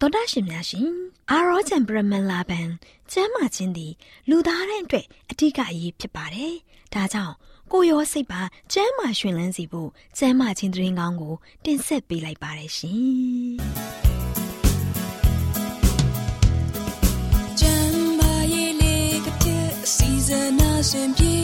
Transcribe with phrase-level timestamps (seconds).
[0.00, 0.88] တော်တာရှင်များရှင်
[1.30, 2.68] အာရောချံပရမန်လာဘန်
[3.12, 3.92] ကျမ်းမာခြင်းသည်
[4.28, 6.54] လူသားတိုင်းအတွက်အထူးအရေးဖြစ်ပါတယ်။
[6.94, 7.34] ဒါကြောင့်
[7.72, 8.42] ကိုရောစိတ်ပါ
[8.72, 13.56] ကျမ်းမာရှင်လန်းစီဖို့ကျမ်းမာခြင်းသတင်းကောင်းကို တင်ဆက်ပေးလိုက်ပါတယ်ရှင်။
[17.60, 21.36] ကျမ်းမာရေးလေးကတဲ့စီဇနာရှင်ပြေ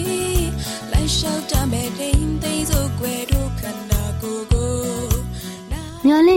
[0.92, 3.29] လိုက်လျှောက်တမဲ့တိမ်သိမ်းစို့ွယ်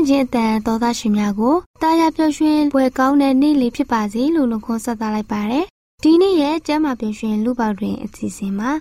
[0.03, 5.65] င့်ခြင်းအတန်သောသားရှင်များကိုတာယာပျော်ရွှင်ပွဲကောင်းတဲ့နေ့လေးဖြစ်ပါစေလို့လုံခွန်းဆက်သလိုက်ပါတယ်။
[6.03, 8.71] ဒီနေ့ရဲ့ကျမ်းမာပျော်ရွှင်လူပေါတွင်အစီအစဉ်မှာ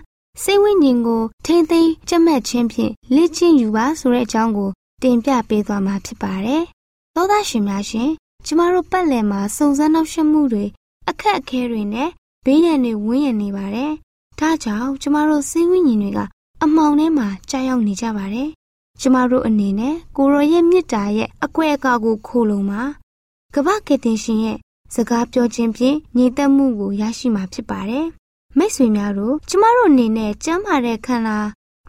[0.43, 4.69] စိတ်ဝိညာဉ်ကိုထိမ့်သိမ်းကြက်မှတ်ခြင်းဖြင့်လေ့ကျင့်ယူပါဆိုတဲ့အကြောင်းကို
[5.03, 6.63] တင်ပြပေးသွားမှာဖြစ်ပါတယ်။
[7.15, 8.09] သောသားရှင်များရှင်
[8.45, 10.65] ကျမတို့ပတ်လည်မှာစုံစမ်းနှောက်ယှက်မှုတွေ
[11.09, 12.09] အခက်အခဲတွေနဲ့
[12.45, 13.91] ဘေးရန်တွေဝန်းရံနေပါတယ်။
[14.39, 16.19] ဒါကြောင့်ကျမတို့စိတ်ဝိညာဉ်တွေက
[16.63, 18.49] အမှောင်ထဲမှာကြာရောက်နေကြပါတယ်
[19.05, 22.81] ကျမတို့အနေနဲ့ကိုရောရဲ့မေတ္တာရဲ့အကွဲအကာကိုခိုးလုံမှာ
[23.55, 24.57] ကမ္ဘာကေတင်ရှင်ရဲ့
[24.93, 28.05] စကားပြောခြင်းဖြင့်ညီသက်မှုကိုရရှိမှာဖြစ်ပါတယ်။
[28.57, 31.37] မိတ်ဆွေများတို့ကျမတို့အနေနဲ့ကျမ်းမာတဲ့ခန္ဓာ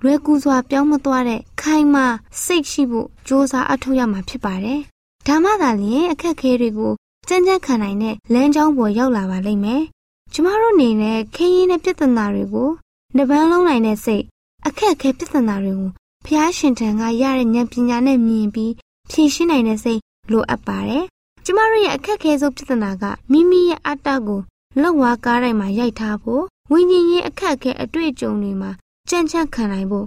[0.03, 2.07] လွယ်ကူစွာပြောင်းမသွားတဲ့ခိုင်မာ
[2.45, 4.81] စိတ်ရှိဖို့ကြိုးစားအထောက်ရမှာဖြစ်ပါတယ်။
[5.27, 6.93] ဒါမှသာလျှင်အခက်အခဲတွေကို
[7.29, 9.83] ကြမ်းကြမ်းခံနိုင်တဲ့လမ်းကြောင်းပေါ်ရောက်လာပါလိမ့်မယ်။
[10.33, 12.71] ကျမတို့အနေနဲ့ခင်းရင်းတဲ့ပြဿနာတွေကို
[13.17, 14.25] နှပန်းလုံးနိုင်တဲ့စိတ်
[14.67, 15.91] အခက်အခဲပြဿနာတွေကို
[16.27, 18.73] ဖျားရှင်ထံကရတဲ့ဉာဏ်ပညာနဲ့မြင်ပြီး
[19.11, 20.01] ဖြေရှင်းနိုင်တဲ့စိတ်
[20.33, 21.05] လိုအပ်ပါတယ်။
[21.45, 24.41] ကျမတို့ရဲ့အခက်ခဲဆုံးပြဿနာကမိမိရဲ့အတ္တကို
[24.83, 26.43] လောက်ဝါကားတိုင်းမှာရိုက်ထားဖို့
[26.73, 28.71] ဝိညာဉ်ရေးအခက်ခဲအတွေ့အကြုံတွေမှာ
[29.11, 30.07] ကြံ့ချမ်းခံနိုင်ဖို့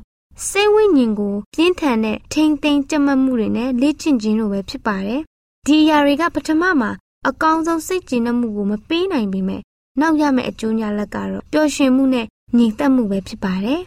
[0.50, 5.22] စိတ်ဝိညာဉ်ကိုပြင်းထန်တဲ့ထိမ့်သိမ်းကြက်မှတ်မှုတွေနဲ့လေ့ကျင့်ခြင်းလိုပဲဖြစ်ပါတယ်။
[5.66, 6.92] ဒီအရာတွေကပထမမှာ
[7.28, 9.62] အကောင်းဆုံးစိတ်ကျဉ်မှုကိုမပေးနိုင်ပေမဲ့
[10.00, 12.26] နောက်ရမယ့်အကျိုးများလက်ကတော့ပျော်ရွှင်မှုနဲ့
[12.58, 13.82] ညီသက်မှုပဲဖြစ်ပါတယ်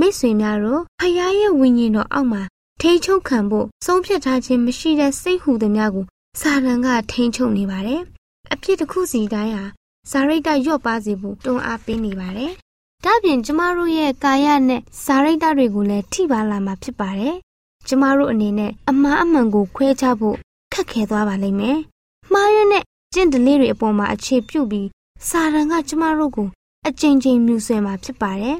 [0.00, 2.42] မိတ်ဆွေများတို့ဖခင်ရဲ့ဝိညာဉ်တော်အောက်မှာ
[2.80, 6.04] ထိန်ချုပ်ခံဖို့ဆုံးဖြတ်ထားခြင်းမရှိတဲ့စိတ်ဟူသည်များကို
[6.40, 8.00] စာရန်ကထိန်ချုပ်နေပါတယ်။
[8.52, 9.64] အဖြစ်တစ်ခုစီတိုင်းဟာ
[10.10, 12.52] စာရိတ္တညော့ပါစေဖို့တွန်းအားပေးနေပါတယ်။
[13.04, 17.34] ဒါပြင်ကျမတို့ရဲ့ကာယနဲ့စာရိတ္တတွေကိုလည်းထိပါလာမှာဖြစ်ပါတယ်။
[17.88, 20.36] ကျမတို့အနေနဲ့အမှားအမှန်ကိုခွဲခြားဖို့
[20.72, 21.78] ခက်ခဲသွားပါလိမ့်မယ်။
[22.32, 22.84] မှားရတဲ့
[23.14, 24.88] ကျင့်တလေးတွေအပေါ်မှာအခြေပြုပြီး
[25.28, 26.48] စာရန်ကကျမတို့ကို
[26.88, 28.58] အကြိမ်ကြိမ်မြူဆွဲမှာဖြစ်ပါတယ်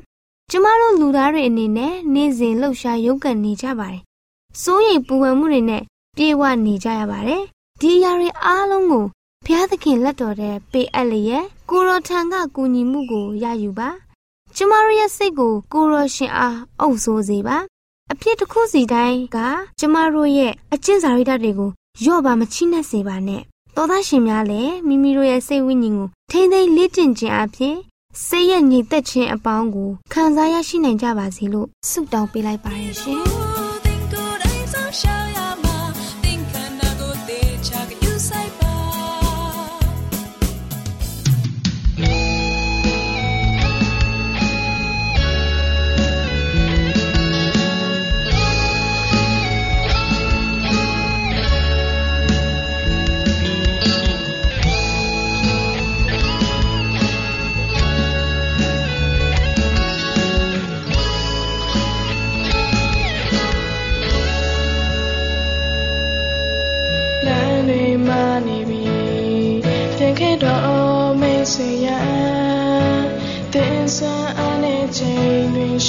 [0.50, 4.02] ကျမတို့လူသားတွေအနေနဲ့နေ့စဉ်လှုပ်ရှားရုန်းကန်နေကြပါတယ်။
[4.62, 5.82] စိုးရိမ်ပူပန်မှုတွေနဲ့
[6.16, 7.42] ပြေဝနေကြရပါတယ်။
[7.80, 9.04] ဒီအရာတွေအားလုံးကို
[9.44, 13.88] ဘုရားသခင်လက်တော်ထဲပေးအပ်လျက်ကိုရောထံကကူညီမှုကိုရယူပါ။
[14.56, 17.56] ကျမတို့ရဲ့စိတ်ကိုကိုရောရှင်အားအုပ်ဆိုးစေပါ။
[18.12, 19.38] အဖြစ်တစ်ခုစီတိုင်းက
[19.78, 21.70] ကျမတို့ရဲ့အကျင့်စာရိတ္တတွေကို
[22.06, 23.42] ယော့ပါမချိနဲ့စေပါနဲ့။
[23.76, 27.76] သောသားရှင်များလည်းမိမိတို့ရဲ့စိတ်ဝိညာဉ်ကိုထိမ့်သိမ်းလေ့ကျင့်ခြင်းအပြင်
[28.22, 33.20] စိတ်ရဲ့ညီသက်ခြင်းအပေါင်းကိုခံစားရရှိနိုင်ကြပါစေလို့ဆုတောင်းပေးလိုက်ပါရရှင်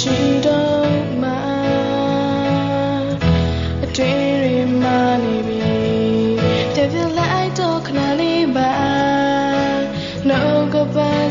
[0.06, 1.46] you don't mind.
[3.96, 5.60] Dream money be
[6.76, 8.70] devil I talk nani ba
[10.30, 11.30] no go back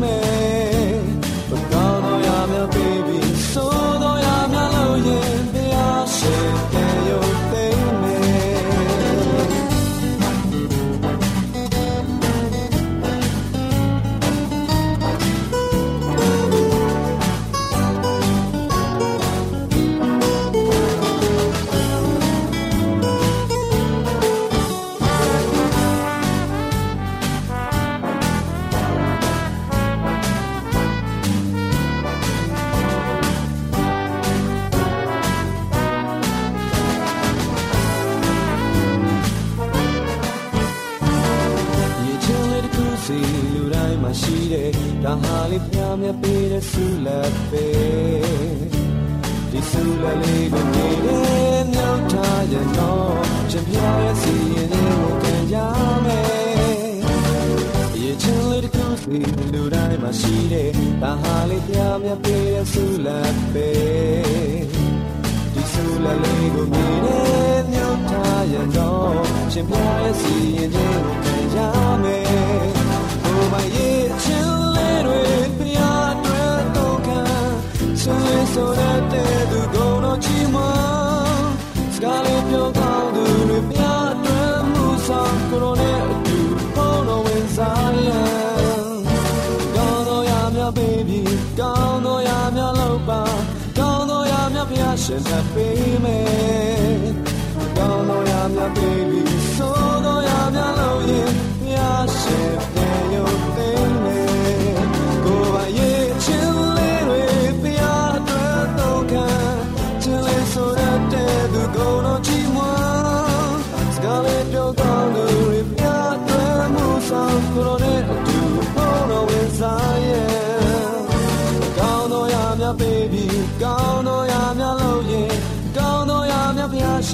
[95.11, 95.40] ပြရှ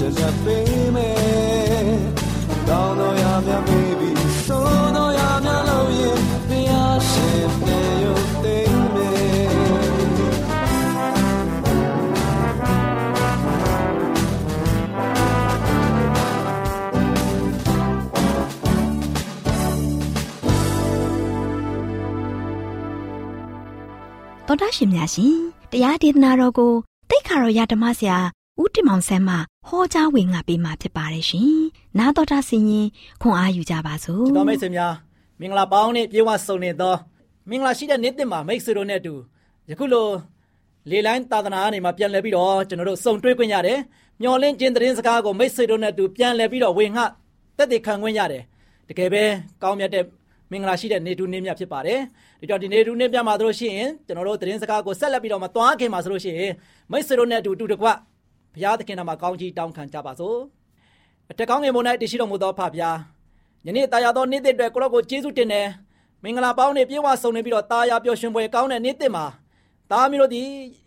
[0.00, 1.98] ှင်မြပေးမယ်
[2.68, 4.10] ကောင်းတော့ရမြ baby
[4.46, 9.18] ဆိုတော့ရမြလို့ရင်ဖျားရှင်နဲ့ရုပ်သိမ်းမယ်
[24.46, 25.36] တော်တာရှင်များရှင်
[25.72, 26.72] တရားဒေသနာတော်ကို
[27.10, 28.18] တိတ်ခါတော်ရဓမ္မဆရာ
[28.62, 29.34] ဦးတင်မောင်ဆန်းမှ
[29.68, 31.52] ဟောကြားဝင်ငါပေးมาဖြစ်ပါတယ်ရှင်။
[31.98, 32.86] နာတော်တာဆင်ရင်
[33.22, 34.94] ခွန်အားယူကြပါစို့တော်မိတ်ဆွေများ
[35.40, 36.94] မင်္ဂလာပေါင်းနဲ့ပြေဝဆုံနေသော
[37.50, 39.14] မင်္ဂလာရှိတဲ့နေ့တင်မှာမိတ်ဆွေတို့နဲ့အတူ
[39.70, 40.06] ယခုလို
[40.90, 43.78] လေလိုင်းသာသနာအနေမှာပြန်လည်ပြီးတော့ကျွန်တော်တို့စုံတွေ့ခွင့်ရတယ်။
[44.22, 47.02] မျော်လင့်ခြင်းသတင်းစကားကိုမိတ်ဆွေတို့နဲ့အတူပြန်လည်ပြီးတော့ဝေငှ
[47.58, 48.42] တက်တည်ခံခွင့်ရတယ်။
[48.88, 49.24] တကယ်ပဲ
[49.62, 50.04] ကောင်းမြတ်တဲ့
[50.50, 52.00] မင်္ဂလာရှိတဲ့နေတူနေ့မြတ်ဖြစ်ပါတယ်။
[52.40, 56.52] ဒီတော့ဒီနေတူနေ့ပြမှာတို့ရှိရင်ကျွန်တော်တို့သတင်းစကားကိုဆက်လက်ပြီးတော့မသွားခင်မှာဆိုလို့ရှိရင်
[56.90, 57.88] မိတ်ဆွေတို့နဲ့အတူတူတကွ
[58.58, 60.38] ဘုရားသခင်နာမှာကောင်းကြီးတောင်းခံကြပါစို့။
[61.30, 62.96] အတက်ကောင်းငယ်မုန်၌တရှိတော်မူသောဖဖျား
[63.66, 65.66] ယနေ့တာယာသောနေ့သစ်အတွက်ကိုရောကိုကျေးဇူးတင်တယ်
[66.22, 69.24] မင်္ဂလာပေါင်းနဲ့ပြေဝဆုံနေပြီးတော့တာယာပျော်ရွှင်ပွဲကောင်းတဲ့နေ့သစ်မှာ
[69.90, 70.42] သားမျိုးတို့ဒီ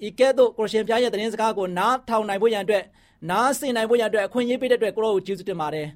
[0.08, 2.84] ဤကဲ့သို့ကိုရှင်ပြားရဲ့သတင်းစကားကိုနားထောင်နိုင်ဖို့ရန်အတွက်
[3.30, 5.88] နားဆင်နိုင်ဖို့ရန်အတွက်အခွင့်အရေးပေးတဲ့အတွက်ကိုရောကိုကျေးဇူးတင်ပါတယ်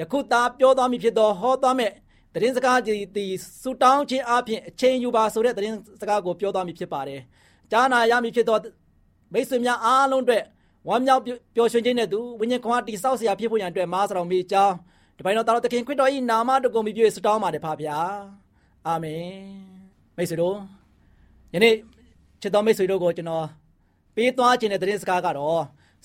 [0.00, 1.90] ယခုသားပြောသွားမိဖြစ်သောဟောသွားမဲ့
[2.34, 3.24] သတင်းစကားကြီးဒီ
[3.62, 7.20] စူတောင်းခြင်းအပြင်အချိန်ယူပါဆိုတဲ့သတင်းစကားကိုပြောသွားမိဖြစ်ပါတယ်
[7.70, 8.58] ကြားနာရမိဖြစ်သော
[9.32, 10.44] မိတ်ဆွေများအားလုံးအတွက်
[10.87, 11.21] ဝမ်းမြောက်
[11.55, 14.75] ပျော်ရွှင်ခြင်းနဲ့သူဝိညာဉ်ခွန်အားတိဆောက်เสียဖြစ်ဖို့ရန်အတွက်မားစတော်မိကြောင်း
[15.17, 17.97] ဒီပိုင်းတော်တော်သခင်ခရစ်တော်၏နာမတော်ကိုမြည်ပြည့်စတောင်းပါတယ်ဖပါဗျာ
[18.87, 19.23] အာမင်
[20.17, 20.55] မိတ်ဆွေတို့
[21.53, 21.75] ယနေ့
[22.41, 23.45] ချစ်တော်မိတ်ဆွေတို့ကိုကျွန်တော်
[24.15, 25.61] ပေးသွားခြင်းတဲ့သတင်းစကားကတော့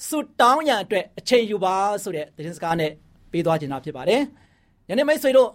[0.07, 2.91] ဆုတောင်းရန်အတွက်အချိန်ယူပါဆိုတဲ့သတင်းစကားနဲ့
[3.33, 4.23] ပေးသွားခြင်းတာဖြစ်ပါတယ်
[4.89, 5.51] ယနေ့မိတ်ဆွေတို့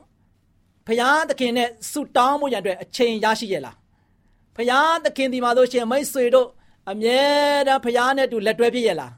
[0.87, 3.75] ဖရာသခင်နဲ့ဆုတောင်းမှုရန်အတွက်အချိန်ရရှိရဲ့လား
[4.55, 6.47] ဖရာသခင်ဒီမှာဆိုရှင်မိတ်ဆွေတို့
[6.90, 7.20] အမြဲ
[7.66, 9.12] တမ်းဖရာနဲ့တူလက်တွဲဖြစ်ရဲ့လား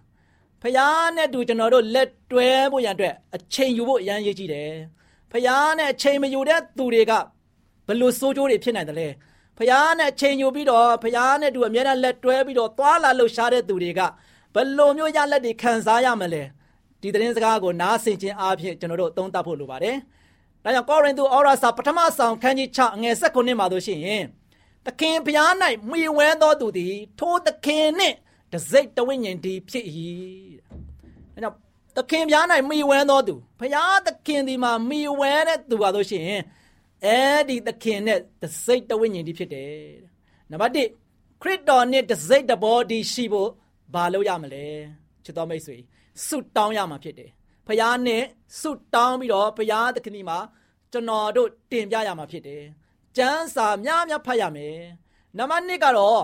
[0.63, 4.73] ဖယားနဲ့တူကျွန်တော်တို့လက်တွဲဖို့ရန်အတွက်အချိန်ယူဖို့အရန်ရည်ကြီးတယ်။
[5.33, 7.13] ဖယားနဲ့အချိန်မယူတဲ့သူတွေက
[7.87, 9.09] ဘယ်လိုစိုးကြိုးတွေဖြစ်နိုင်တယ်လဲ။
[9.59, 14.01] ဖယားနဲ့အချိန်ယူပြီးတော့ဖယားနဲ့တူအမြဲတမ်းလက်တွဲပြီးတော့သွာလာလှုပ်ရှားတဲ့သူတွေက
[14.55, 16.43] ဘယ်လိုမျိုးရလက်တွေခံစားရမလဲ။
[17.01, 19.97] ဒီသတင်းစကားကိုနားဆင်ခြင်းအပြင်ကျွန်တော်တို့သုံးသပ်ဖို့လိုပါတယ်။
[20.65, 24.01] ဒါကြောင့်ကောရိန္သုဩရစာပထမဆောင်ခန်းကြီး6အငယ်16မှာဆိုရှင်
[24.87, 25.53] သခင်ဖျား၌
[25.91, 28.17] မှီဝဲသောသူသည် ထိုသခင်နှင့်
[28.53, 29.85] တစိတ်တဝိညာဉ်ဒီဖြစ်၏
[30.59, 30.71] တဲ့။
[31.35, 31.57] အဲကြောင့်
[31.97, 36.43] သခင်ဖျား၌မှီဝဲသောသူဖျားသခင်ဒီမှာမှီဝဲတဲ့သူပါလို့ရှိရင်
[37.05, 39.71] အဲဒီသခင်နဲ့တစိတ်တဝိညာဉ်ဒီဖြစ်တယ်
[40.03, 40.11] တဲ့။
[40.51, 43.51] နံပါတ်1ခရစ်တော်နဲ့တစိတ်တဘောဒီရှိဖို့
[43.95, 44.67] ဘာလုပ်ရမလဲ
[45.25, 45.77] ချစ်တော်မိတ်ဆွေ
[46.27, 47.31] ဆုတောင်းရမှာဖြစ်တယ်။
[47.67, 48.23] ဖျားနဲ့
[48.61, 50.39] ဆုတောင်းပြီးတော့ဖျားသခင်ဒီမှာ
[50.93, 52.63] ကျွန်တော်တို့တင်ပြရမှာဖြစ်တယ်။
[53.17, 54.77] ကျမ်းစာများများဖတ်ရမယ်။
[55.39, 56.23] နံပါတ်2ကတော့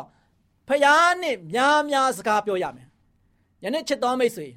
[0.68, 2.88] ဖျားနဲ့များများစကားပြောရမယ်။
[3.64, 4.48] ယနေ့ချစ်တော်မိတ်ဆွေ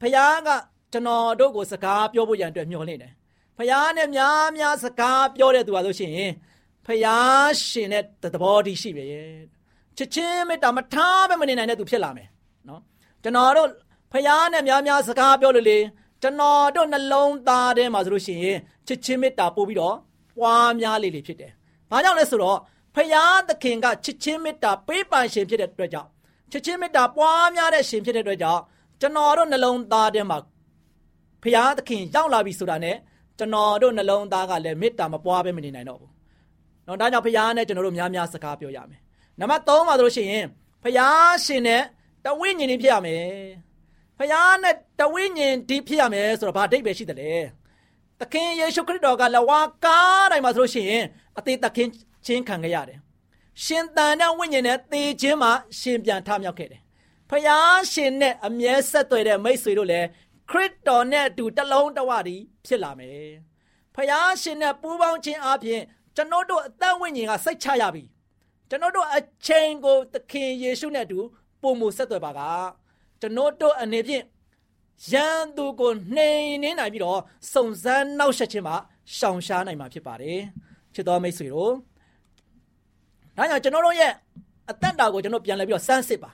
[0.00, 0.48] ဖျားက
[0.92, 3.12] ကျွန်တော်တို့ကိုစကားပြောဖို့ရန်အတွက်မျှော်လင့်တယ်။
[3.58, 6.32] ဖျားနဲ့များများစကားပြောတဲ့သူပါလို့ရှိရင်
[6.86, 9.04] ဖျားရှင်တဲ့သဘောတည်းရှိပဲ။
[9.96, 12.28] ချစ်ချင်းမေတ္တာမထားပဲမနေနိုင်တဲ့သူဖြစ်လာမယ်။
[12.68, 12.80] နော်။
[13.22, 13.68] ကျွန်တော်တို့
[14.12, 15.78] ဖျားနဲ့များများစကားပြောလို့လေ
[16.22, 19.96] ကျွန်တော်တို့နှလုံးသားထဲမှာဆိုလို့ရှိရင်ချစ်ချင်းမေတ္တာပို့ပြီးတော့
[20.36, 21.52] ပွားများလေလေဖြစ်တယ်။
[21.90, 22.58] ဘာကြောင့်လဲဆိုတော့
[22.94, 26.10] ဖယားသခင်ကချစ်ချင်းမေတ္တာပေးပန်ရှင်ဖြစ်တဲ့အတွက်ကြောင့်
[26.50, 28.62] ချစ်ချင်းမေတ္တာပွားများတဲ့ရှင်ဖြစ်တဲ့အတွက်ကြောင့်
[29.00, 30.38] ကျွန်တော်တို့နှလုံးသားထဲမှာ
[31.42, 32.96] ဖယားသခင်ရောက်လာပြီဆိုတာနဲ့
[33.38, 36.10] ကျွန်တော်တို့နှလုံးသားကလည်းမေတ္တာမပွားဘဲမနေနိုင်တော့ဘူး
[36.86, 39.00] နော်ဒါကြောင့်ဖခင်နဲ့ကျွန်တော်တို့များများစကားပြောရမယ်
[39.40, 40.46] နံပါတ်3ပါဆိုလို့ရှိရင်
[40.82, 41.82] ဖခင်ရှင်နဲ့
[42.24, 43.24] တဝိညာဉ်ကြီးဖြစ်ရမယ်
[44.18, 47.32] ဖခင်နဲ့တဝိညာဉ်ဒီဖြစ်ရမယ်ဆိုတော့ဘာအဓိပ္ပာယ်ရှိတယ်လဲ
[48.20, 51.04] သခင်ယေရှုခရစ်တော်ကလဝါကားတိုင်းမှာဆိုလို့ရှိရင်
[51.38, 51.88] အသေးသခင်
[52.26, 52.98] ချင်းခံခဲ့ရတယ်
[53.64, 56.80] ရှင်တန်တဲ့ဝိညာဉ်နဲ့သေခြင်းမှာရှင်ပြန်ထမြောက်ခဲ့တယ်
[57.30, 60.06] ဖခင်ရှင်နဲ့အမြဲဆက်သွယ်တဲ့မိတ်ဆွေတို့လည်း
[60.50, 63.30] ခရစ်တော်နဲ့အတူတလုံးတဝတည်းဖြစ်လာမယ်
[63.94, 65.82] ဖခင်ရှင်နဲ့ပူးပေါင်းခြင်းအပြင်
[66.16, 68.04] ကျွန်တော်တို့အသက်ဝိညာဉ်ကစိတ်ချရပြီ
[68.68, 71.18] ကျွန်တော်တို့အချိန်ကိုသခင်ယေရှုနဲ့အတူ
[71.62, 72.40] ပုံမှုဆက်သွယ်ပါက
[73.20, 74.24] ကျွန်တော်တို့အနေဖြင့်
[75.12, 77.20] ရန်သူကိုနှိမ်နှင်းနိုင်ပြီးတော့
[77.52, 78.76] စုံစမ်းနှောက်ယှက်ခြင်းမှာ
[79.16, 80.40] ရှောင်ရှားနိုင်မှာဖြစ်ပါတယ်
[80.94, 81.72] ချစ်တော်မိတ်ဆွေတို့
[83.36, 84.12] ဒါကြောင့်ကျွန်တော်တို့ရဲ့
[84.70, 86.30] အသက်တာကိုကျွန်တော်ပြန်လဲပြီးတော့စမ်းစစ်ပါ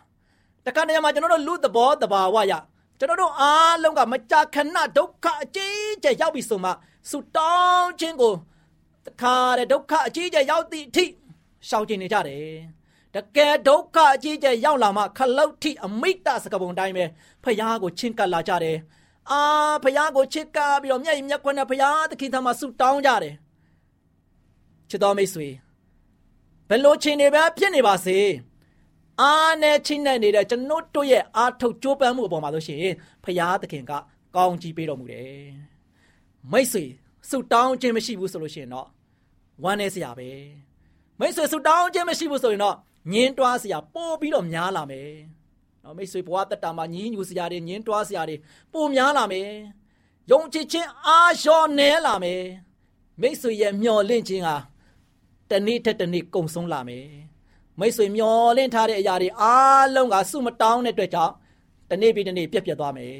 [0.67, 2.53] တခါတည်းမှာကျွန်တော်တို့လူသဘောတဘာဝရ
[2.99, 6.71] ကျွန်တော်တို့အားလုံးကမကြာခဏဒုက္ခအကြီးကျယ်ရောက်ပြီဆိုမှ
[7.11, 8.35] ဆူတောင်းခြင်းကို
[9.07, 11.05] တခါတဲ့ဒုက္ခအကြီးကျယ်ရောက်သည့်အထိ
[11.69, 12.47] ရှောင်ကျင်နေကြတယ်
[13.15, 17.05] တကယ်ဒုက္ခအကြီးကျယ်ရောက်လာမှခလုတ်ထိအမိတ်တစကပုံတိုင်းပဲ
[17.45, 18.79] ဖယားကိုချင်းကပ်လာကြတယ်
[19.31, 19.41] အာ
[19.85, 23.35] ဖယားကိုချစ်ကပ်ပြီးတော့မျက်ရည်မျက်ခွန်းနဲ့ဖယားသခင်ထံမှာဆူတောင်းကြတယ်
[24.89, 25.49] ချစ်တော်မိတ်ဆွေ
[26.69, 28.19] ဘယ်လိုချင်းနေပဲဖြစ်နေပါစေ
[29.21, 33.93] အားနဲ့ချင်းနဲ့နေတဲ့ကျွန်တော်တို့ရဲ့အားထုတ်ကြိုးပမ်းမှုအပေါ်မှာလို့ရှိရင်ဖယားသခင်က
[34.37, 35.45] ကောင်းကြီးပေးတော်မူတယ်
[36.53, 36.85] မိတ်ဆွေ
[37.29, 38.89] ဆူတောင်းခြင်းမရှိဘူးဆိုလို့ရှိရင်တော့
[39.63, 40.29] ဝမ်းနေစရာပဲ
[41.19, 42.77] မိတ်ဆွေဆူတောင်းခြင်းမရှိဘူးဆိုရင်တော့
[43.11, 45.13] ညင်းတွားစရာပို့ပြီးတော့များလာမယ်
[45.85, 48.37] နော်မိတ်ဆွေဘဝတက်တာမှာညင်းညူစရာတွေညင်းတွားစရာတွေ
[48.73, 49.51] ပိုများလာမယ်
[50.31, 52.43] ယုံကြည်ခြင်းအားလျော့နေလာမယ်
[53.21, 54.57] မိတ်ဆွေရဲ့မျော်လင့်ခြင်းဟာ
[55.51, 57.07] တနေ့တစ်တနေ့ကုံဆုံးလာမယ်
[57.81, 61.35] မိတ်ဆွေမျော်လင့်ထားတဲ့အရာတွေအားလုံးကစုမတောင်းတဲ့အတွက်ကြောင့်
[61.91, 63.17] တနေ့ပြီးတနေ့ပြက်ပြက်သွားမယ်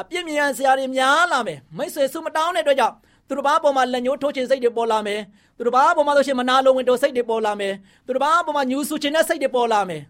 [0.00, 2.96] အပြစ်မြန်စရာတွေများလာမယ်မိတ်ဆွေစုမတောင်းတဲ့အတွက်ကြောင့်
[3.30, 5.20] သူတို့ဘာပေါ်မှာလက်ညှိုးထိုးခြင်းစိတ်တွေပေါ်လာမယ်
[5.56, 7.74] သူတို့ဘာပေါ်မှာဆိုရှင်မနာလိုဝင်တိုစိတ်တွေပေါ်လာမယ်
[8.06, 10.02] သူတို့ဘာပေါ်မှာညူဆူခြင်းနဲ့စိတ်တွေပေါ်လာမယ်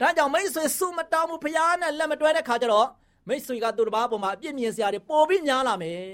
[0.00, 2.88] ဒါကြောင့်မိတ်ဆွေစုမတောင်းမှုဖရားနဲ့လက်မတွဲတဲ့ခါကျတော့
[3.28, 6.04] မိတ်ဆွေကသူတို့ဘာပေါ်မှာအပြစ်မြင်စရာတွေပေါ်ပြီးများလာမယ်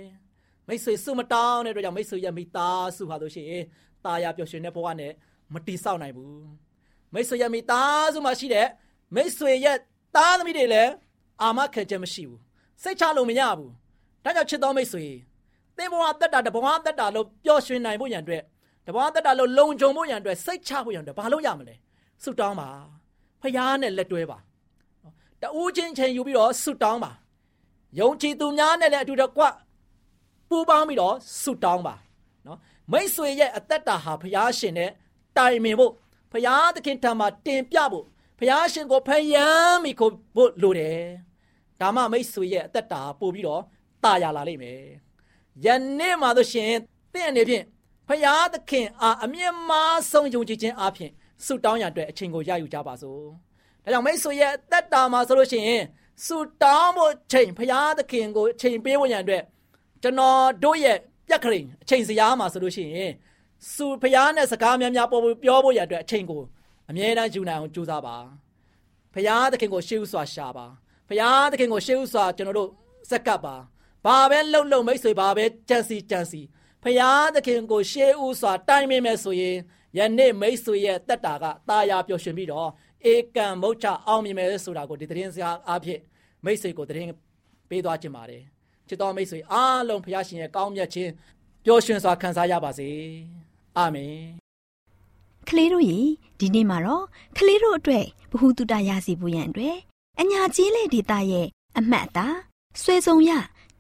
[0.69, 3.63] မိတ်ဆွေစုမတောင်းတဲ့အတွက်ကြောင့်မိတ်ဆွေရဲ့မိသားစုဟာဆိုရှင်
[4.05, 5.13] ตาရပျော်ရွှင်တဲ့ဘဝနဲ့
[5.53, 6.45] မတိဆောက်နိုင်ဘူး
[7.13, 8.67] မိတ်ဆွေရဲ့မိသားစုမှာရှိတဲ့
[9.15, 9.77] မိတ်ဆွေရဲ့
[10.17, 10.93] သားသမီးတွေလည်း
[11.43, 12.41] အာမခံချက်မရှိဘူး
[12.83, 13.71] စိတ်ချလို့မရဘူး
[14.25, 15.05] ဒါကြောင့်ချစ်တော်မိတ်ဆွေ
[15.77, 18.43] သင်ဘဝတက်တာတဘဝတက်တာလို့ပျော်ရွှင်နိုင်ဖို့ရန်အတွက်
[18.87, 21.75] တဘဝတက်တာလို့လုံခြုံဖို့ရန်အတွက်စိတ်ချဖို့ရန်အတွက်ဘာလို့ရမလဲ
[22.23, 22.69] ဆုတောင်းပါ
[23.43, 24.39] ဖရားနဲ့လက်တွဲပါ
[25.43, 27.13] တူးချင်းချင်းယူပြီးတော့ဆုတောင်းပါ
[27.99, 29.43] ယုံကြည်သူများနဲ့လည်းအတူတကွ
[30.49, 31.95] ပူးပေါင်းပြီးတော့ဆုတောင်းပါ
[32.47, 32.59] နော်
[32.93, 34.91] မိတ်ဆွေရဲ့အသက်တာဟာဖရားရှင်နဲ့
[35.39, 35.93] တိုင်ပင်ဖို့
[36.33, 38.05] ဖရားသခင်ထံမှာတင်ပြဖို့
[38.39, 39.47] ဖရားရှင်ကိုဖယံ
[39.85, 41.01] မိကိုဖို့လိုတယ်
[41.81, 43.63] ဒါမှမိတ်ဆွေရဲ့အသက်တာပို့ပြီးတော့
[44.05, 44.83] တာယာလာလိမ့်မယ်
[45.65, 45.67] ယ
[45.99, 46.73] နေ့မှာဆိုရှင်
[47.13, 47.65] တင့်အနေဖြင့်
[48.09, 51.11] ဖရာသခင်အားအမြင့်မားဆုံးယုံကြည်ခြင်းအပြင်
[51.45, 53.23] ဆုတောင်းရတဲ့အချိန်ကိုရယူကြပါစို့။
[53.85, 55.83] ဒါကြောင့်မိတ်ဆွေရဲ့တက်တာမှာဆိုလို့ရှိရင်
[56.25, 59.43] ဆုတောင်းဖို့ချိန်ဖရာသခင်ကိုအချိန်ပေးဖို့ရန်အတွက်
[60.03, 63.13] ကျွန်တော်တို့ရဲ့ပြက်ကလေးအချိန်စရာမှာဆိုလို့ရှိရင်
[63.75, 66.43] ဆုဖရာနဲ့စကားများများပေါ်ပြောဖို့ရန်အတွက်အချိန်ကို
[66.91, 68.17] အမြဲတမ်းယူနိုင်အောင်ကြိုးစားပါ။
[69.15, 70.67] ဖရာသခင်ကိုရှေးဥစွာရှာပါ။
[71.09, 72.71] ဖရာသခင်ကိုရှေးဥစွာကျွန်တော်တို့
[73.11, 73.57] စက္ကပ်ပါ။
[74.06, 76.42] ဘာပဲလှုပ်လှုပ်မိတ်ဆွေဘာပဲကြံစီကြံစီ
[76.84, 79.58] ဖရာသခင်ကိုရှေးဥစွာတိုင်မိမယ်ဆိုရင်
[79.98, 82.70] ယနေ့မိတ်ဆွေရဲ့တက်တာကตาရပျော်ရွှင်ပြီးတော့
[83.14, 86.02] ဧကံမုတ်ချအောင်မြင်မယ်ဆိုတာကိုဒီသတင်းစကားအားဖြင့်
[86.46, 87.10] မိတ်ဆွေကိုသတင်း
[87.70, 88.44] ပေးသွားခြင်းပါတယ်
[88.88, 91.12] ချစ်တော်မိတ်ဆွေအားလုံးဖရာရှင်ရဲ့ကောင်းမြတ်ခြင်း
[91.66, 92.90] ပျော်ရွှင်စွာခံစားရပါစေ
[93.78, 94.18] အာမင်
[95.50, 96.00] ကလေးတို့ရေ
[96.40, 97.06] ဒီနေ့မှာတော့
[97.38, 99.78] ကလေးတို့အတွက်ဘ ഹു တုတရစီဖို့ရန်အတွက်
[100.20, 101.48] အညာကြီးလေဒေတာရဲ့
[101.78, 102.38] အမှတ်အသား
[102.82, 103.32] ဆွေစုံရ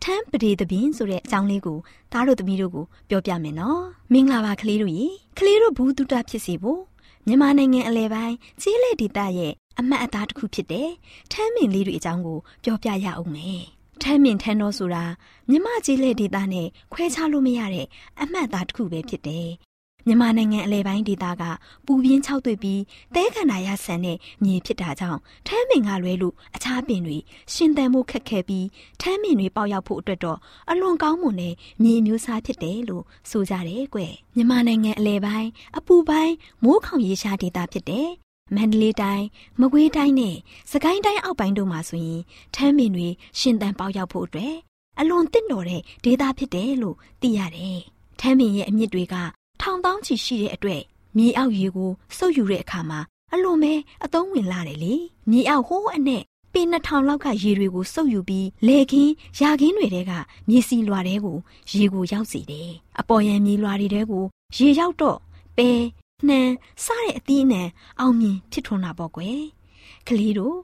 [0.04, 1.78] ထမ်းပဒေတပင်ဆိုတဲ့အကြောင်းလေးကို
[2.12, 5.06] သားတို့သမီးတို့ကိုပြောပြမယ်နော်မင်္ဂလာပါကလေးတို့ရေ
[5.38, 6.82] ကလေးတို့ဘူးတုတဖြစ်စီဖို့
[7.26, 10.90] မြန်မာနိုင်ငံအလဲပိုင်းကြီးလေဒေတာရဲ့အမှတ်အသားတစ်ခုဖြစ်တဲ့
[11.32, 13.62] ထမ်းမင်လေးတွေအကြောင်းကိုပြောပြရအောင်မယ်
[14.02, 15.04] ထမ်းမင်ထမ်းတော်ဆိုတာ
[15.50, 17.86] မြမကြီးလေဒေတာနဲ့ခွဲခြားလို့မရတဲ့
[18.20, 19.48] အမှတ်အသားတစ်ခုပဲဖြစ်တယ်
[20.06, 21.42] မြန်မာနိုင်ငံအလဲပိုင်းဒေသက
[21.86, 22.80] ပူပြင်းခြောက်သွေ့ပြီး
[23.14, 27.16] တဲခန္ဓာရဆန်တဲ့မြေဖြစ်တာကြောင့်ထမ်းမင်ကလွဲလို့အခြားပင်တွေ
[27.52, 28.66] ရှင်သန်မှုခက်ခဲပြီး
[29.00, 30.38] ထမ်းမင်တွေပေါက်ရောက်ဖို့အတွက်တော့
[30.70, 34.00] အလွန်ကောင်းမွန်တဲ့မြေမျိုးစားဖြစ်တယ်လို့ဆိုကြတယ်ကွ။
[34.36, 36.34] မြန်မာနိုင်ငံအလဲပိုင်းအပူပိုင်း
[36.64, 38.08] မိုးခေါင်ရေရှားဒေသဖြစ်တဲ့
[38.56, 39.26] မန္တလေးတိုင်း
[39.60, 40.36] မကွေးတိုင်းနဲ့
[40.72, 42.22] စကိုင်းတိုင်းအောက်ပိုင်းတို့မှာဆိုရင်
[42.54, 44.54] ထမ်းမင်တွေရှင်သန်ပေါက်ရောက်ဖို့အတွက်
[45.00, 47.78] အလွန်တင့်တော်တဲ့ဒေသဖြစ်တယ်လို့သိရတယ်။
[48.20, 49.16] ထမ်းမင်ရဲ့အမြင့်တွေက
[49.62, 50.82] ထောင်တောင်းချီရှိတဲ့အတွက်
[51.16, 53.00] မြေအောက်ရေကိုစုပ်ယူတဲ့အခါမှာ
[53.32, 53.72] အလွန်ပဲ
[54.04, 54.94] အသုံးဝင်လာတယ်လေ
[55.30, 56.22] မြေအောက်ဟိုးအနဲ့
[56.52, 60.12] ပေ2000လောက်ကရေတွေကိုစုပ်ယူပြီးလေခင်းရာခင်းတွေတဲက
[60.48, 61.36] မြေစီလွာတဲကို
[61.72, 62.70] ရေကိုရောက်စီတယ်
[63.00, 64.24] အပေါ်ယံမြေလွာတွေတဲကို
[64.56, 65.18] ရေရောက်တော့
[65.56, 65.68] ပဲ
[66.28, 66.52] နှမ်း
[66.84, 67.62] စတဲ့အသီးအနှံ
[68.00, 69.40] အောင်မြင်ဖြစ်ထွန်းတာပေါ့ကွယ်
[70.06, 70.56] ကလေးတို့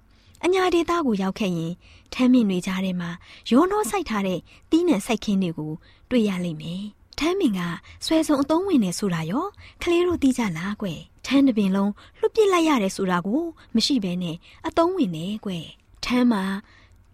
[0.45, 1.73] အညာဒေသကိုရောက်ခဲ့ရင်
[2.13, 3.11] ထမ်းမြင့်တွေကြားထဲမှာ
[3.51, 5.73] ရောနှောဆိုင်ထားတဲ့တီးနှံစိုက်ခင်းတွေကို
[6.11, 6.83] တွေ့ရလိမ့်မယ်
[7.19, 7.61] ထမ်းမင်က
[8.05, 9.47] ဆွဲစုံအသုံးဝင်နေဆိုတာရော
[9.83, 13.43] ကလေးတို့သိကြလားကွယ်ထမ်းတစ်ပင်လုံးလွတ်ပစ်လိုက်ရတယ်ဆိုတာကို
[13.75, 15.67] မရှိဘဲနဲ့အသုံးဝင်နေကွယ်
[16.05, 16.45] ထမ်းမှာ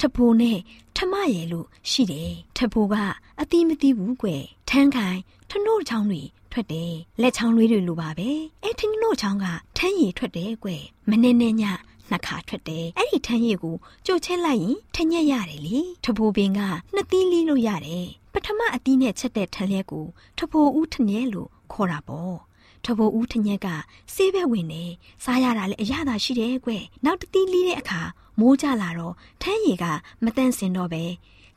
[0.01, 0.59] ထဖိုးနဲ့
[0.97, 2.95] ထမရယ်လို့ရှိတယ်ထဖိုးက
[3.41, 5.19] အတိမတိဘူးကွယ်ထမ်းခိုင်
[5.51, 8.31] ထနို့ချောင်းတွေထွက်တယ်လက်ချောင်းလေးတွေလိုပါပဲ
[8.63, 11.63] အဲထင်းနို့ချောင်းကထမ်းရည်ထွက်တယ်ကွယ်မနေ့နဲ့ည
[12.11, 16.61] နှစ်ခါထွက်တယ်အဲ့ဒီထမ်းရည်ကိုကြိုချက်လိုက်ရင်ထညက်ရတယ်လေထဖိုးပင်က
[16.95, 20.07] နှစ်သီးလီးလို့ရတယ်ပ ထမအသီးနဲ့ချက်တဲ့ထလျက်ကို
[20.39, 22.37] ထဖိုးဦးထညက်လို့ခေါ်တာပေါ့
[22.85, 23.69] ထဘိုးဦးထညက်က
[24.15, 24.85] ဆေးဘက်ဝင်နေ
[25.25, 26.71] စားရတာလည်းအရသာရှိတယ်ကွ
[27.05, 28.01] နောက်တတိလီးတဲ့အခါ
[28.41, 29.85] မိုးကြလာတော့ထမ်းရည်က
[30.25, 31.05] မတန့်စင်တော့ပဲ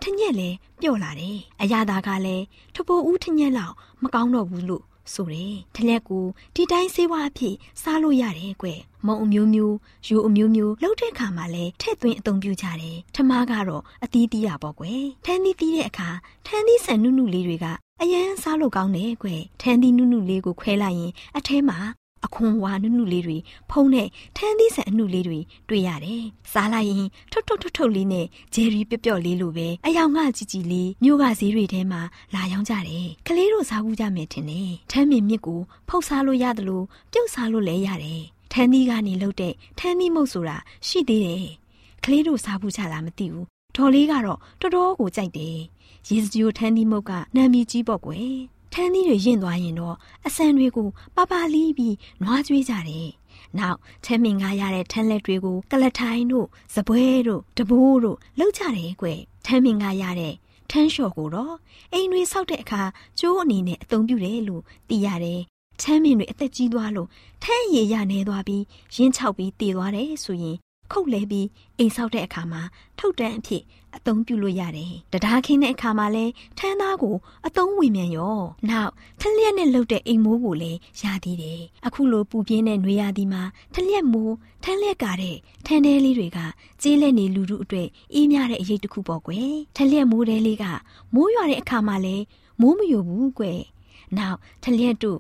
[0.02, 2.46] ထညက်လည်းပျော့လာတယ်အရသာကလည်း
[2.76, 3.74] ထဘိုးဦးထညက်လောက်
[4.04, 8.68] မကောင်းတော့ဘူးလို့ ဆိုတယ်ထလက်ကိုဒီတိုင်းဆေးဝါးအဖြစ်စားလို့ရတယ်ကွ
[9.06, 9.76] မုံအမျိုးမျိုး
[10.08, 16.10] ယူအမျိုးမျိုးလှုပ်တဲ့ခါမှာလဲထဲ့သွင်းအသုံးပြုကြတယ်ထမားကတော့အသီးသီးရပေါ့ကွယ်ထန်းသီးသီးတဲ့အခါ
[16.46, 17.66] ထန်းသီးဆန်နုနုလေးတွေက
[18.02, 19.30] အရန်စားလို့ကောင်းတယ်ကွ
[19.62, 21.78] ထန်းသီးနုနုလေးကိုခွဲလိုက်ရင်အထဲမှာ
[22.26, 23.38] အခွန်ဝါနုနုလေးတွေ
[23.70, 32.02] ဖုံးတဲ့ထန်းသီးဆန်အနုလေးတွေတွေ့ရတယ်။စားလိုက်ရင်ထုတ်ထုတ်ထုတ်ထုတ်လေးနဲ့ဂျယ်ရီပျော့ပျော့လေးလိုပဲအယောင်ကကြည်ကြည်လေးမြို့ကဈေးတွေထဲမှာ
[32.36, 41.46] လာရောင်းကြတယ်။ကလေးတို့စားဘူးကြမယ်ထင်တယ်။ထန်းမင်မြစ်ကိုဖုတ်စားလို့ရတယ်လို့ပြုတ်စားလို့လည်းရတယ်။ထန်းသီးကနေလှုပ်တဲ့ထန်းသီးမုတ်ဆိုတာရှိသေးတယ်။
[42.04, 45.58] ကလေးတို့စားဘူးကြလားမသိဘူး။ဒေါ်လေးကတော့တော်တော်ကိုကြိုက်တယ်။
[46.10, 48.36] ရေစကြိုထန်းသီးမုတ်ကနာမည်ကြီးပေါ့ကွယ်။
[48.74, 49.96] ထန်းသီးတွေရင့်သွားရင်တော့
[50.28, 53.10] အဆန်တွေကိုပပလီးပြီးနွားကျွေးကြတယ်။
[53.60, 59.08] နောက်ထမ်းမင်ကားရတဲ့ထန်းလက်တွေကိုကလထိုင်းတို့စပွဲတို့တဘိုးတို့လှုပ်ကြတယ်ကွ။
[59.46, 60.34] ထမ်းမင်ကားရတဲ့
[60.72, 61.56] ထန်းလျှော်ကိုတော့
[61.94, 62.82] အိမ်တွေဆောက်တဲ့အခါ
[63.20, 65.42] ကျိုးအနေနဲ့အသုံးပြုတယ်လို့သိရတယ်။
[65.82, 67.10] ချမ်းမင်တွေအသက်ကြီးသွားလို့
[67.44, 68.64] ထန်းရည်ရနေသွားပြီး
[68.96, 70.58] ရင်းချောက်ပြီးတည်သွားတယ်ဆိုရင်
[70.92, 71.48] ခုတ်လဲပြီး
[71.78, 72.62] အိမ်ဆောက်တဲ့အခါမှာ
[73.00, 73.64] ထုတ်တန်းအဖြစ်
[73.96, 76.26] အသုံးပြုလို့ရတယ်။တရားခင်းတဲ့အခါမှာလဲ
[76.58, 77.16] ထန်းသားကို
[77.48, 86.40] အသုံးဝင်မြန်ရော။နောက်ထလျက်နဲ့လှုပ်တဲ့အိမ်မိုးကိုလည်းရသေးတယ်။အခုလိုပူပြင်းတဲ့နှွေရာသီမှာထလျက်မိုးထန်းလျက်ကတဲ့ထန်းတဲလေးတွေက
[86.82, 90.66] ကျေးလက်နေလူတို့အတွက်အေးမြတဲ့အရေးတစ်ခုပေါ့ကွယ်။ထလျက်မိုးတဲလေးက
[91.14, 92.16] မိုးရွာတဲ့အခါမှာလဲ
[92.62, 93.60] မိုးမယိုဘူးကွယ်။
[94.18, 95.20] နောက်ထလျက်တို့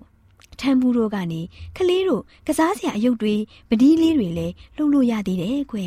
[0.60, 1.42] ထမ်းဘူးတို့ကနေ
[1.78, 3.36] ကလေးတို့ကစားစရာအယုတ်တွေ
[3.70, 5.80] ပဒီးလေးတွေလည်းလှုပ်လို့ရသေးတယ်ကွ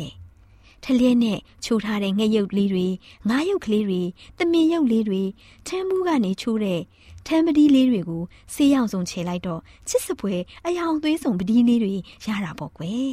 [0.83, 2.87] ထလျက်နဲ့ချိုးထားတဲ့ငှက်ရုပ်လေးတွေ
[3.29, 4.01] ငါးရုပ်ကလေးတွေ
[4.37, 5.21] တမင်ရုပ်လေးတွေ
[5.67, 6.81] ထမ်းဘူးကနေချိုးတဲ့
[7.27, 10.35] ထမ်းပဒီးလေးတွေကိုဆေးရောင်စုံချေလိုက်တော့ချစ်စပွဲ
[10.65, 11.93] အယောင်သွေးစုံပဒီးလေးတွေ
[12.25, 13.11] ရတာပေါ့ကွယ်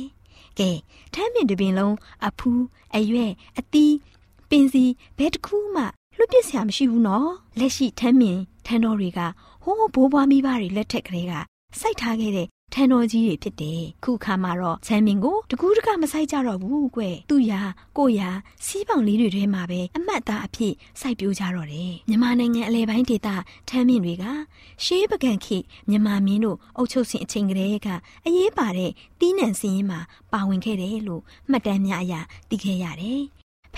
[0.59, 0.71] ကဲ
[1.15, 1.95] ထမ်းပင်တပင်လုံး
[2.27, 2.63] အဖူး
[2.97, 3.95] အရွက်အသီး
[4.51, 4.85] ပင်စီ
[5.19, 5.83] ဘယ်တစ်ခုမှ
[6.17, 9.35] လွတ်ပစ်စရာမရှိဘူးနော်လက်ရှိထမ်းမြင်ထမ်းတော်တွေကဟိုး
[9.69, 11.33] ဘိုးဘွားမိဘတွေလက်ထက်ကလေးက
[11.81, 17.61] စိုက်ထားခဲ့တဲ့ထန်တော်ကြီးတွေဖြစ်တယ်ခုခါမှာတော့ချမ်းမင်ကိုတကူးတကမဆိုင်ကြတော့ဘူးကွသူ့ရာ
[17.99, 18.29] ကိုရာ
[18.65, 23.29] စီးပေါင်လေးတွေထဲမှာပဲအမတ်သားအဖြစ်စိုက်ပျိုးကြတော့တယ်မြန်မာနိုင်ငံအလဲပိုင်းဒေသ
[23.69, 24.25] ထမ်းမင်တွေက
[24.85, 27.89] ရှေးပကံခေမြန်မာမင်းတို့အုပ်ချုပ်စဉ်အချိန်ကတည်းက
[28.27, 30.01] အရေးပါတဲ့တီးနှံစင်းရင်မှာ
[30.33, 32.15] ပါဝင်ခဲ့တယ်လို့မှတ်တမ်းများအရ
[32.51, 33.23] သိခဲ့ရတယ်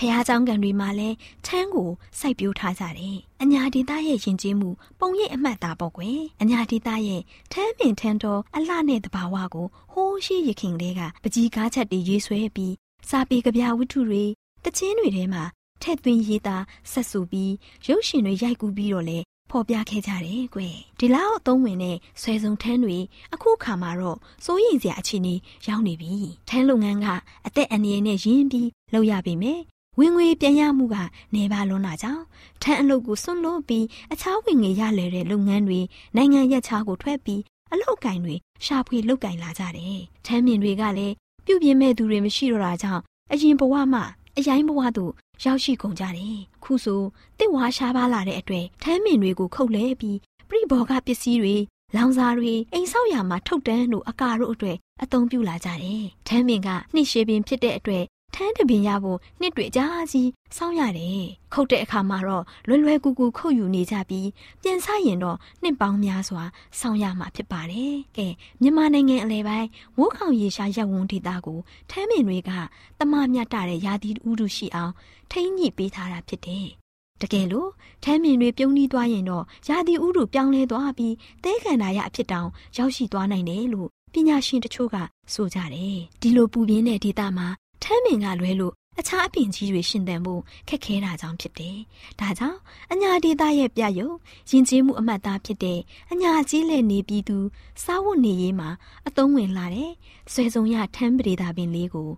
[0.12, 12.74] ះเจ้าကံတွေမှာလည်းထန်းကိုစိုက်ပျိုးထားကြတယ်။အညာဒေသရဲ့ယဉ်ကျေးမှုပုံရိပ်အမှတ်သားပေါ့ကွယ်။အညာဒေသရဲ့ထန်းပင်ထန်းတော်အလှနဲ့တဘာဝကိုဟိုးရှိရခင်လေးကပကြီးကားချက်တွေရေးဆွဲပြီး
[13.08, 14.24] စာပေကြပြဝတ္ထုတွေ
[14.64, 15.42] တချင်းတွေထဲမှာ
[15.82, 17.52] ထည့်သွင်းရေးသားဆက်စုပြီး
[17.88, 19.18] ရုပ်ရှင်တွေရိုက်ကူးပြီးတော့လေ
[19.50, 20.60] ဖော်ပြခဲ့ကြတယ်ကွ။
[20.98, 22.98] ဒီလောက်အသုံးဝင်တဲ့ဆွဲစုံထန်းတွေ
[23.34, 25.34] အခုခါမှာတော့စိုးရိမ်စရာအခြေအနေ
[25.68, 26.12] ရောက်နေပြီ။
[26.48, 27.06] ထန်းလုပ်ငန်းက
[27.46, 29.60] အသက်အန္တရာယ်နဲ့ရင်းပြီးလုပ်ရပေမဲ့
[30.01, 30.95] ဝင်ငွေပြန်ရမှုက
[31.35, 32.23] နေပါလွန်းတာကြောင့်
[32.61, 35.79] ထန်းအလုပ်ကိုစွန့်လို့ပြီးအခြားဝင်ငွေရလဲတဲ့လုပ်ငန်းတွေ
[36.15, 38.35] နိုင်ငံရက်ခြားကိုထွက်ပြီးအလောက်ကင်တွေ
[38.65, 41.13] ရှာဖွေလောက်ကင်လာကြတယ်။ထန်းမြင်တွေကလည်း
[41.45, 44.01] ပြုတ်ပြင်းမဲ့သူတွေမရှိတော့တာကြောင့်အရင်ဘဝမှ
[44.37, 45.11] အရင်ဘဝသို့
[45.43, 47.01] ရောက်ရှိကုန်ကြတယ်။ခုဆို
[47.37, 50.17] တစ်ဝါရှားပါလာတဲ့အတွက်ထမ်းမြင်တွေကိုခုတ်လဲပြီး
[50.49, 51.55] ပြိဘော်ကပစ္စည်းတွေ
[51.95, 58.03] လောင်စာတွေအိမ်ဆောက်ရာမှာထုတ်တန်းတို့အကာတို့အတွက်အသုံးပြုလာကြတယ်။ထမ်းမြင်ကနှိရှေပင်ဖြစ်တဲ့အတွက်
[58.35, 64.29] ထန်းတပင်ရဖို့နှစ်တွေကြာကြီးစောင်းရတယ်။ခုတ်တဲ့အခါမှာတော့လွယ်လွယ်ကူကူခုတ်ယူနေကြပြီး
[64.61, 66.43] ပြန်ဆရင်တော့နှစ်ပေါင်းများစွာ
[66.79, 68.27] စောင်းရမှာဖြစ်ပါတယ်။ကဲ
[68.61, 69.67] မြန်မာနိုင်ငံအလဲပိုင်း
[69.97, 72.51] မိုးခေါင်ရေရှားရက်ဝန်းဒေသကိုထမ်းမင်တွေက
[72.99, 74.93] တမမြတ်တဲ့ရာသီဥတုရှိအောင်
[75.31, 76.67] ထိမ့်ညှိပေးထားတာဖြစ်တယ်။
[77.21, 77.69] တကယ်လို့
[78.03, 84.95] ထမ်းမြင်တွေပြုံးနီးသွားရင်တော့ရာသီဥတုပြောင်းလဲသွားပြီးသဲခန္ဓာရအဖြစ်တောင်ရောက်ရှိသွားနိုင်တယ်လို့ပညာရှင်တချို့က
[85.33, 87.47] ဆိုကြတယ်။ဒီလိုပူပြင်းတဲ့ဒေသမှာ
[87.83, 90.33] ထမ်းမင်ကလွဲလို့အခြားအပင်ကြီးတွေရှင်သန်မှု
[90.69, 91.77] ခက်ခဲတာကြောင့်ဖြစ်တယ်။
[92.19, 92.59] ဒါကြောင့်
[92.91, 94.09] အညာဒေသရဲ့ပြယုံ
[94.49, 95.79] ယဉ်ကျေးမှုအမှတ်သားဖြစ်တဲ့
[96.11, 97.37] အညာကြီးလက်နေပြည်သူ
[97.83, 98.69] စားဝတ်နေရေးမှာ
[99.07, 99.91] အသုံးဝင်လာတဲ့
[100.33, 102.09] ဆွေစုံရထမ်းပရိသာပင်လေးကို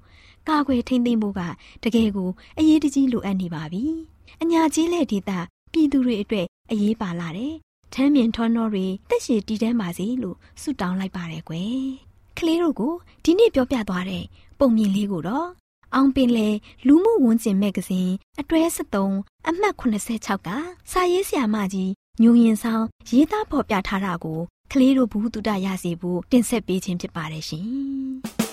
[0.48, 1.42] ကာကွယ်ထိန်းသိမ်းဖို့က
[1.84, 3.84] တကယ်ကိုအရေးတကြီးလိုအပ်နေပါပြီ။
[4.42, 5.32] အညာကြီးလက်ဒေသ
[5.72, 7.54] ပြည်သူတွေအတွက်အရေးပါလာတယ်။
[7.94, 11.88] ထမ်းမြင်ထွန်းတော်တွေတက်ရှိတည်တမ်းပါစေလို့ဆုတောင်းလိုက်ပါတယ်ကွယ်။
[12.38, 12.94] ကလေးတို့ကို
[13.24, 14.24] ဒီနေ့ပြောပြသွားတဲ့
[14.60, 15.48] ပုံမြင်လေးကိုတော့
[15.96, 16.50] အောင်ပင်လေ
[16.88, 18.62] လူမှုဝန်ကျင်မဂ္ဂဇင်းအတွဲ
[19.08, 20.50] 73အမှတ်86က
[20.92, 21.92] စာရေးဆရာမကြီး
[22.22, 24.40] ညိုရင်ဆောင်ရေးသားဖော်ပြထားတာကို
[24.72, 27.68] ကလေးတို့ဘူးတုဒရစီဖို့တင်ဆက်ပေးခြင်းဖြစ်ပါတယ်ရှင်။